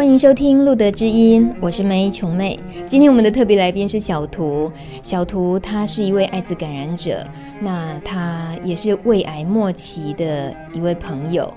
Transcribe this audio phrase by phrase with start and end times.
[0.00, 2.58] 欢迎收听《路德之音》，我是梅琼妹。
[2.88, 4.72] 今天我们的特别来宾是小图。
[5.02, 7.22] 小图他是一位艾滋感染者，
[7.60, 11.52] 那他也是胃癌末期的一位朋友。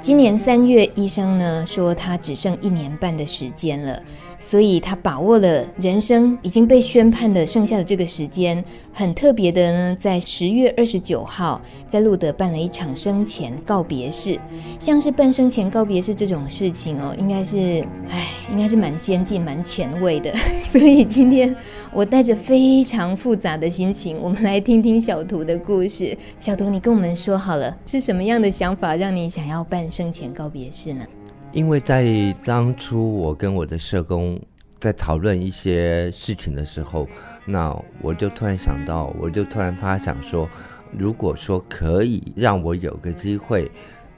[0.00, 4.02] 今年三月，医生呢说他只剩一年半的时间了。
[4.40, 14.38] 所以他把握了人生已经被宣判的剩下的这个时间，很特别的呢，在十月二十九号，在路德办了一场生前告别式。
[14.78, 20.32] 像是办生前告别式这种事情哦，应该是，唉，应该是蛮先进、蛮前卫的。
[20.70, 21.54] 所以今天
[21.92, 26.16] 我带着非常复杂的心情，我们来听听小图的故事。
[26.38, 31.04] 小图，你跟我们说好了，是什么样的想法让你想要办生前告别式呢？
[31.52, 34.38] 因为在当初我跟我的社工
[34.78, 37.08] 在讨论一些事情的时候，
[37.44, 40.48] 那我就突然想到，我就突然发想说，
[40.96, 43.70] 如果说可以让我有个机会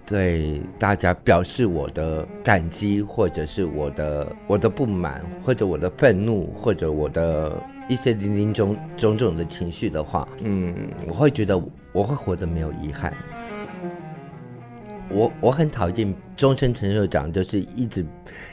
[0.05, 10.75] 对大家表示我的感激，或者是我的我的不满，或者我的愤怒，或者我的一些零零总种种的情绪的话，嗯，
[11.06, 11.56] 我会觉得
[11.92, 13.14] 我会活得没有遗憾。
[15.11, 18.06] 我我很讨厌终身成就奖，就是一直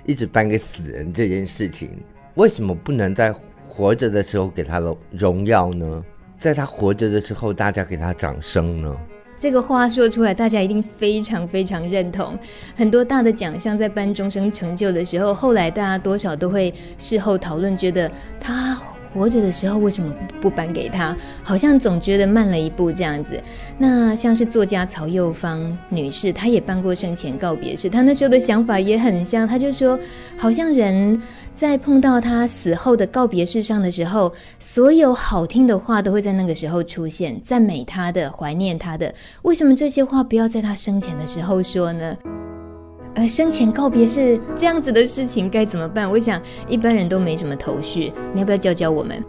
[0.05, 1.91] 一直颁给死人这件事情。
[2.35, 3.33] 为什么不能在
[3.65, 6.03] 活着的时候给他荣荣耀呢？
[6.37, 8.97] 在他活着的时候，大家给他掌声呢？
[9.39, 12.37] 这个话说出来，大家一定非常非常认同。
[12.75, 18.79] 很多大的奖项在颁终身成就的时候，后来大家多少都会事后讨论，觉得他。
[19.13, 21.15] 活着的时候为什么不颁给他？
[21.43, 23.41] 好像总觉得慢了一步这样子。
[23.77, 29.47] 那像是作家曹幼芳女士，她也办过生前告别式，她那时候的想法也很像。
[29.47, 29.99] 她就说，
[30.37, 31.21] 好像人
[31.55, 39.13] 在碰到他死后的告别式上的时候，所有好听的话都会在那个时候出现，赞美他的、怀念他的。
[39.41, 42.15] 为什么这些话不要在他生前的时候说呢？
[43.17, 46.07] 呃，生前告别是这样子的事情该怎么办？
[46.07, 49.23] 我想一般人都没什么头绪，你要不要教教我们？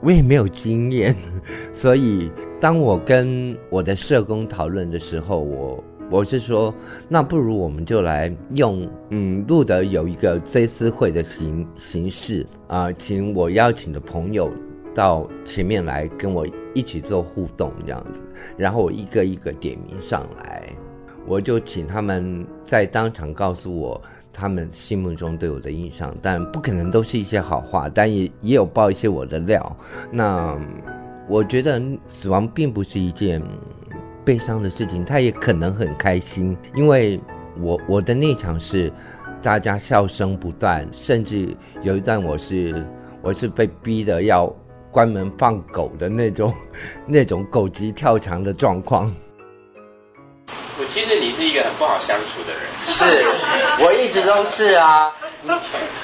[0.00, 1.14] 我也没有经验，
[1.70, 6.74] 所以当我跟我的社工讨论的时候，我我是说，
[7.06, 14.50] 那不如我们就来用嗯，露德有一个追思会的形形式啊，请我邀请的朋友
[14.94, 18.22] 到前面来跟我一起做互动这样子，
[18.56, 20.62] 然后我一个一个点名上来。
[21.28, 24.00] 我就请他们在当场告诉我
[24.32, 29.76] 他们心目中对我的印象，但不可能都是一些好话，但也也有爆一些我的料。
[30.10, 30.58] 那
[31.28, 33.42] 我觉得死亡并不是一件
[34.24, 37.20] 悲伤的事情，他也可能很开心，因为
[37.60, 38.90] 我我的那场是
[39.42, 42.86] 大家笑声不断，甚至有一段我是
[43.20, 44.50] 我是被逼的要
[44.90, 46.54] 关门放狗的那种
[47.06, 49.12] 那种狗急跳墙的状况。
[51.38, 53.28] 是一个很不好相处的人，是，
[53.84, 55.12] 我一直都是啊，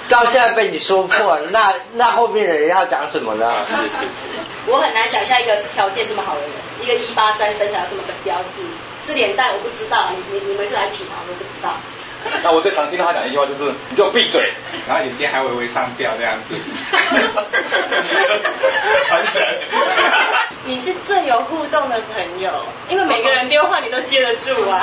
[0.08, 3.64] 到现在被你说破，那那后面的人要讲什么呢？
[3.66, 4.06] 是是是，
[4.68, 6.50] 我很难想象一个是条件这么好的人，
[6.80, 8.62] 一个一八三身材这么的标致，
[9.02, 11.14] 是脸蛋我不知道，你你你们是来品吗？
[11.26, 11.74] 我都不知道。
[12.42, 14.50] 那我最常听到他讲一句话就是：“你给我闭嘴！”
[14.88, 16.54] 然后眼睛还微微上吊这样子。
[19.04, 19.42] 传神。
[20.66, 22.50] 你是最有互动的朋友，
[22.88, 24.80] 因为每个人电话你都接得住啊。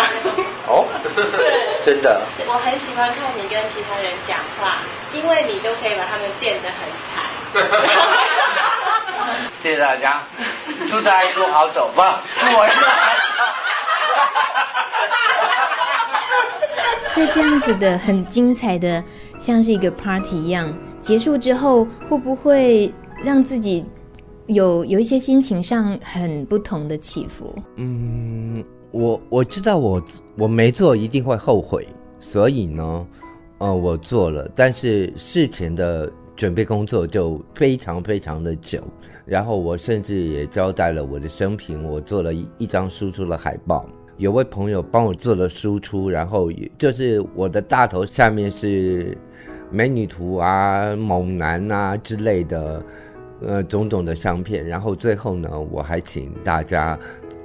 [0.68, 0.86] 哦。
[1.16, 1.82] 对。
[1.84, 2.22] 真的。
[2.48, 4.78] 我很喜欢看你跟其他人讲话，
[5.12, 7.26] 因为你都可以把他们电得很惨。
[9.58, 10.24] 谢谢大家，
[10.90, 12.24] 祝大家一路好走吧。
[12.36, 13.22] 祝我一路好走。
[17.14, 19.04] 在这样子的很精彩的，
[19.38, 22.92] 像是一个 party 一样结束之后，会不会
[23.24, 23.86] 让自己
[24.52, 27.56] 有有一些心情上很不同的起伏？
[27.78, 30.04] 嗯，我我知道我
[30.38, 31.88] 我没做一定会后悔，
[32.20, 33.08] 所以呢，
[33.60, 38.82] 呃，我做了，但是事前的准备工作就非常非常的久，
[39.26, 43.86] 然后我甚至也交代了我的生平，我做了一一张输出的海报。
[44.18, 49.18] 有位朋友帮我做了输出，然后就是我的大头下面是
[49.72, 52.84] 美女图啊、猛男啊之类的，
[53.42, 54.66] 呃，种种的相片。
[54.66, 56.98] 然后最后呢，我还请大家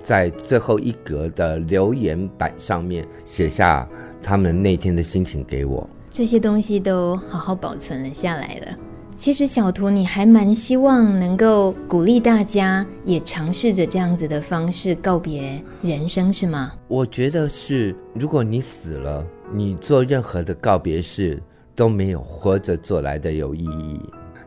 [0.02, 3.88] 在最后一格的留言板上面写下
[4.22, 5.88] 他们那天的心情给我。
[6.10, 8.76] 这些东西都好好保存了下来了。
[9.14, 16.72] 其实小图你还蛮希望能够鼓励大家也尝试着这样子的方式告别人生，是吗？
[16.87, 21.43] 我觉得是，如果你死了，你做任何的告别式
[21.75, 23.98] 都没有活着做来的有意义。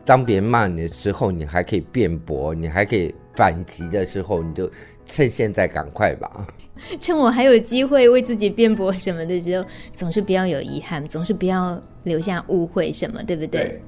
[0.04, 4.70] 当别人骂你的时候，你还可以辩驳，你还可以反击的时候，你就
[5.06, 6.46] 趁现在赶快吧。
[6.98, 13.62] 趁我还有机会为自己辩驳什么的时候，总是不要有遗憾，总是不要留下误会什么，对不对？
[13.62, 13.82] 对。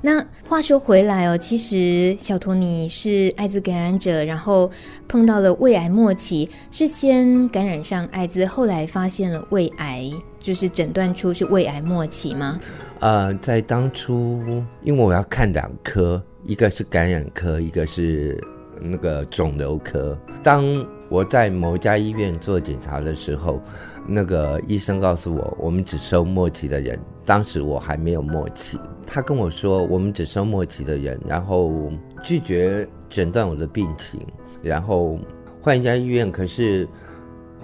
[0.00, 4.70] 那话说回来哦，其实小托尼是艾滋感染者，然后
[5.08, 10.10] 碰到了胃癌末期，是先感染上艾滋，后来发现了胃癌，
[10.40, 12.58] 就是诊断出是胃癌末期吗？
[13.00, 14.42] 呃，在当初，
[14.82, 18.42] 因为我要看两科，一个是感染科，一个是
[18.80, 20.16] 那个肿瘤科。
[20.42, 20.64] 当
[21.08, 23.60] 我在某家医院做检查的时候，
[24.06, 26.98] 那个医生告诉我，我们只收末期的人。
[27.24, 31.92] 当时我还没有末期，他跟我说，我们只收末期的人，然后
[32.22, 34.20] 拒绝诊断我的病情，
[34.62, 35.18] 然后
[35.60, 36.32] 换一家医院。
[36.32, 36.88] 可是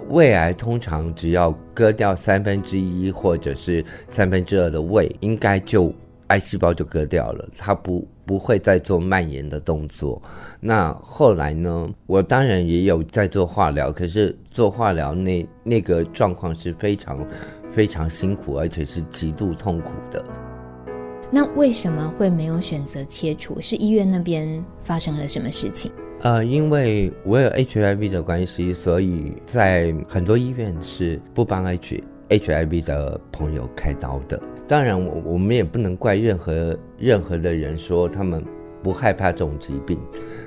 [0.09, 5.93] 胃癌通常只要割掉三分之一或者是三分之二的胃，应该就。
[6.27, 10.21] 癌细胞就割掉了，它不不会再做蔓延的动作。
[10.59, 11.89] 那后来呢？
[12.07, 17.19] 我当然也有在做化疗，可是做化疗那那个状况是非常
[17.71, 20.23] 非常辛苦，而且是极度痛苦的。
[21.31, 23.59] 那为什么会没有选择切除？
[23.61, 25.91] 是医院那边发生了什么事情？
[26.21, 34.41] 呃，因为我有 HIV 的关系，所以在很多医院是不帮 H HIV 的朋友开刀的。
[34.67, 38.43] 当然，我我们也不能怪任何任何的人说他们
[38.81, 39.99] 不害怕这种疾病。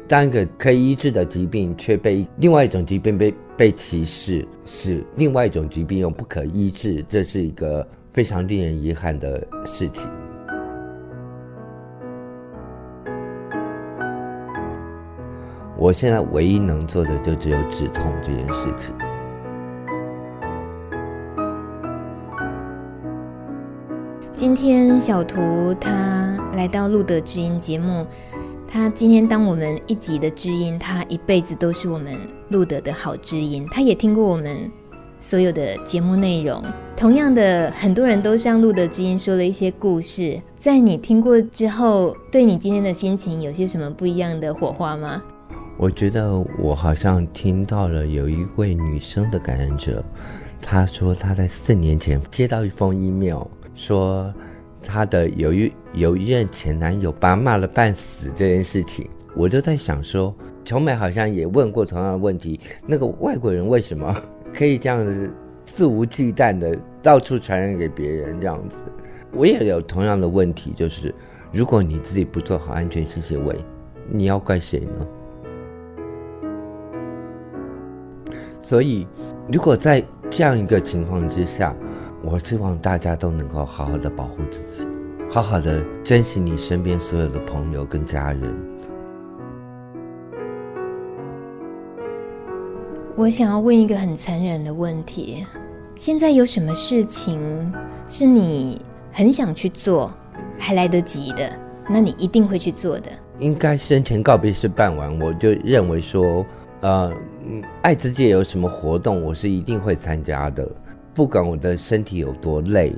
[0.09, 10.11] 当一个可以医治的疾病却被另外一种疾病被被歧视，是另外一种疾病又不可医治，这是一个非常令人遗憾的事情。
[15.77, 18.93] 我现在唯一能做的就只有止痛这件事情。
[24.41, 28.07] 今天小图他来到路德知音节目，
[28.69, 32.17] 他今天当我们一集的知音，他一辈子都是我们
[32.51, 33.67] 路德的好知音。
[33.73, 34.71] 他也听过我们
[35.19, 36.63] 所有的节目内容，
[36.97, 40.41] 同样的，很多人都向路德知音说了一些故事。
[40.57, 45.21] 在你听过之后，对你今天的心情有些什么不一样的火花吗？
[45.77, 50.01] 我觉得我好像听到了有一位女生的感染者，
[50.63, 53.43] 她说她在四年前接到一封 email。
[53.79, 54.35] 说
[54.83, 60.35] 她的有一有一任前男友把她骂了半死这件事情，我就在想说，
[60.65, 64.13] 琼美好像也问过同样的问题，那个外国人为什么
[64.53, 65.33] 可以这样子
[65.65, 68.79] 肆无忌惮的到处传染给别人这样子？
[69.33, 71.15] 我也有同样的问题，就是
[71.53, 73.55] 如果你自己不做好安全性行为，
[74.09, 75.07] 你要怪谁呢？
[78.61, 79.07] 所以，
[79.53, 81.73] 如果在这样一个情况之下。
[82.23, 84.87] 我希望大家都能够好好的保护自己，
[85.31, 88.55] 好好的珍惜你身边所有的朋友跟家人。
[93.17, 95.47] 我想要问一个很残忍的问题：
[95.97, 97.73] 现在有什么事情
[98.09, 98.81] 是你
[99.13, 100.13] 很想去做，
[100.59, 101.51] 还来得及的？
[101.89, 103.11] 那你一定会去做的。
[103.39, 106.45] 应该生前告别式办完，我就认为说，
[106.81, 107.13] 呃，
[107.83, 110.69] 爱滋界有什么活动，我是一定会参加的。
[111.19, 112.95] 不管我的身体有多累，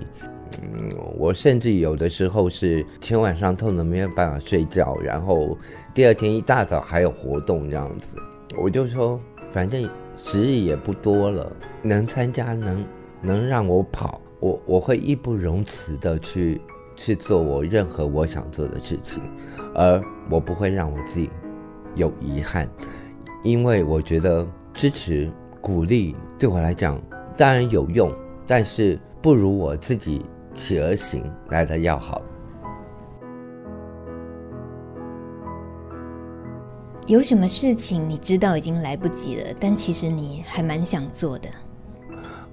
[0.60, 5.56] 嗯，我甚至有的时候是前晚上痛得没有办法睡觉，然后
[5.94, 8.18] 第二天一大早还有活动这样子，
[8.58, 9.18] 我就说
[9.54, 11.50] 反正时日也不多了，
[11.80, 12.84] 能参加能
[13.22, 16.60] 能让我跑，我我会义不容辞的去
[16.96, 19.22] 去做我任何我想做的事情，
[19.74, 19.98] 而
[20.28, 21.30] 我不会让我自己
[21.94, 22.68] 有遗憾，
[23.42, 27.00] 因为我觉得支持鼓励对我来讲。
[27.36, 28.12] 当然有用，
[28.46, 32.20] 但是不如我自己起而行来的要好。
[37.06, 41.48] 有什么事情你知道已经来不及了，但其实你还蛮想做的？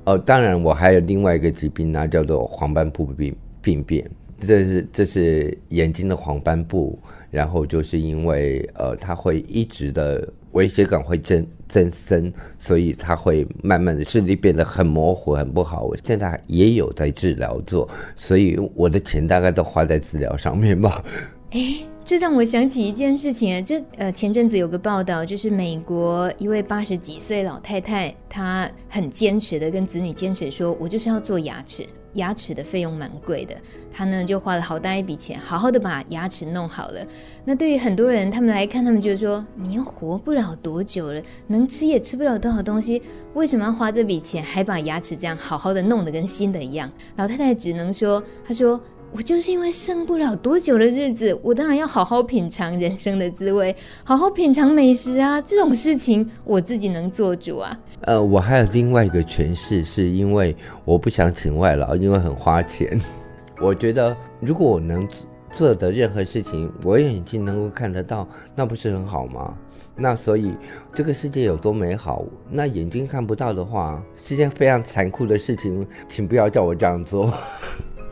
[0.05, 4.09] 哦，当然，我还有另外一个疾病呢，叫做黄斑部病病变。
[4.39, 6.97] 这是这是眼睛的黄斑部，
[7.31, 10.27] 然后就是因为呃，它会一直的。
[10.53, 15.83] 微血管会增增生，所以它会慢慢的视力变得很模糊，很不好。
[15.83, 21.03] 我现在也有在治疗做，所以我的钱大概都花在治疗上面吧。
[21.51, 31.85] 哎，这让我想起一件事情，这呃前阵子有个报道，就是美国一位八十几岁老太太，她很坚持的跟子女坚持说，我就是要做牙齿，
[32.17, 33.55] 牙齿的费用蛮贵的，
[33.91, 37.03] 他呢就花了好大一笔钱，好好的把牙齿弄好了。
[37.43, 43.01] 那对于很多人他们来看，他们就说，你又活不了多久了，能吃也吃不了多少东西，
[43.33, 46.91] 为什么要花这笔钱，还把牙齿这样好好的弄得跟新的一样？
[47.15, 48.79] 老太太只能说，她说。
[49.13, 55.41] 我就是因为剩不了多久的日子，我当然要好好品尝人生的滋味，好好品尝美食啊！
[55.41, 57.79] 这种事情我自己能做主啊。
[58.01, 62.99] 呃，我还有另外一个诠释，是因为我不想请外劳，因为很花钱。
[63.59, 65.07] 我觉得如果我能
[65.51, 69.53] 做的任何事情，我眼睛能够看得到，那不是很好吗？
[69.95, 70.53] 那所以
[70.93, 77.33] 这个世界有多美好，那眼睛看不到的话，是件非常残酷的事情，请不要叫我这样做。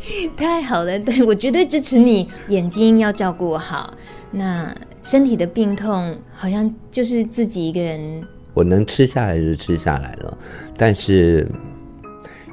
[0.37, 2.29] 太好了，对，我绝对支持你。
[2.49, 3.93] 眼睛要照顾好，
[4.31, 8.23] 那身体的病痛好像就是自己一个人。
[8.53, 10.37] 我能吃下来就吃下来了，
[10.77, 11.49] 但是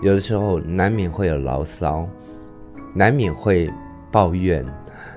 [0.02, 2.08] 有的时候难免会有牢骚，
[2.94, 3.70] 难免会
[4.10, 4.64] 抱怨，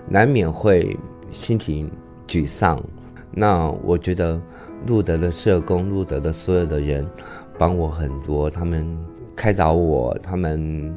[0.07, 0.97] 难免会
[1.31, 1.89] 心情
[2.27, 2.83] 沮丧。
[3.31, 4.39] 那我觉得
[4.85, 7.07] 路德的社工，路德的所有的人
[7.57, 8.85] 帮我很多，他们
[9.35, 10.93] 开导我，他们。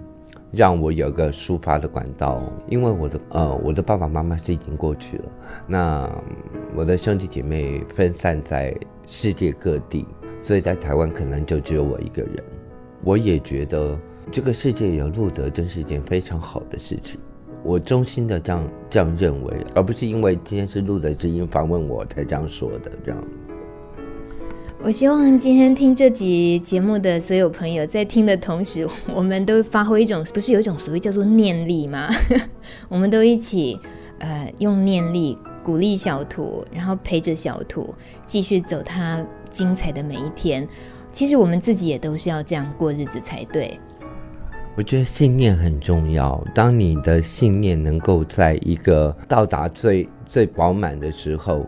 [0.50, 5.24] 让我有个抒发的管道，因为我的呃，我的爸爸妈妈是已经过去了，
[5.66, 6.10] 那
[6.74, 8.74] 我的兄弟姐妹分散在
[9.06, 10.06] 世界各地，
[10.42, 12.42] 所以在台湾可能就只有我一个人。
[13.04, 13.98] 我也觉得
[14.30, 17.20] 这个世界有路德真是一件非常好的事情，
[17.62, 23.24] 我衷心的这样这样认为，而不是因为今天是路德之音访问我才这样说的这样。
[24.80, 32.08] 我希望今天听这集节目的所有朋友，在听的同时，我们都发挥一种，不是有一种所谓叫做念力吗？
[32.88, 33.78] 我们都一起，
[34.18, 37.92] 呃，用念力鼓励小图，然后陪着小图
[38.24, 40.66] 继续走他精彩的每一天。
[41.10, 43.78] 其实我们自己也都是要这样过日子才对。
[44.76, 46.42] 我觉得信念很重要。
[46.54, 51.66] 当你的信念能够在一个到达最最饱满的时候。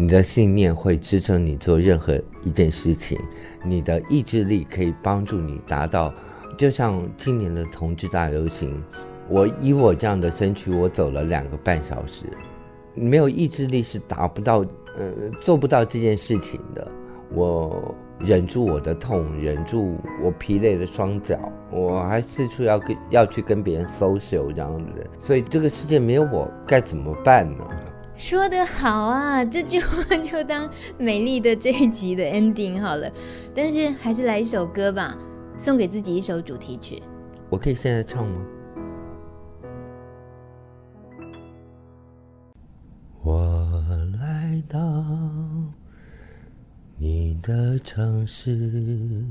[0.00, 3.20] 你的信念会支撑你做任何一件事情，
[3.62, 6.10] 你的意志力可以帮助你达到。
[6.56, 8.82] 就像今年的同志大游行，
[9.28, 12.24] 我以我这样的身躯，我走了两个半小时，
[12.94, 14.64] 没有意志力是达不到，
[14.96, 16.90] 呃，做不到这件事情的。
[17.34, 21.38] 我忍住我的痛，忍住我疲累的双脚，
[21.70, 25.10] 我还四处要跟要去跟别人 social 这样子。
[25.18, 27.66] 所以这个世界没有我该怎么办呢？
[28.20, 33.10] 说得好啊，这句话就当美丽的这一集的 ending 好了。
[33.54, 35.16] 但是还是来一首歌吧，
[35.58, 37.02] 送给自己一首主题曲。
[37.48, 38.44] 我可以现在唱吗？
[43.22, 43.82] 我
[44.20, 44.78] 来到
[46.98, 49.24] 你的城市，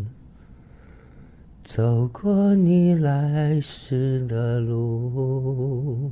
[1.63, 6.11] 走过你来时的路。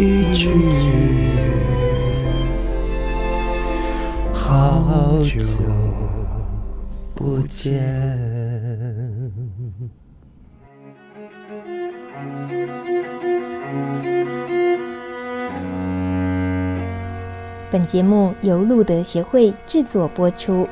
[0.00, 0.92] 一句句，
[4.32, 5.42] 好久
[7.16, 7.82] 不见。
[17.68, 20.68] 本节目由路德协会制作播出。